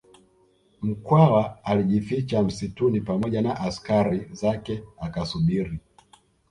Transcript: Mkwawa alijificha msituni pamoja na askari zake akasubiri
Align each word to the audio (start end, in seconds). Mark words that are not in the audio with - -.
Mkwawa 0.81 1.59
alijificha 1.63 2.43
msituni 2.43 3.01
pamoja 3.01 3.41
na 3.41 3.59
askari 3.59 4.19
zake 4.31 4.83
akasubiri 4.99 5.79